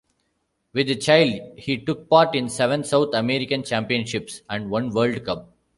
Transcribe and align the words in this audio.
With 0.73 0.99
Chile 0.99 1.51
he 1.59 1.77
took 1.77 2.09
part 2.09 2.33
in 2.33 2.49
seven 2.49 2.83
South 2.83 3.13
American 3.13 3.61
Championships 3.61 4.41
and 4.49 4.71
one 4.71 4.89
World 4.91 5.23
Cup. 5.23 5.53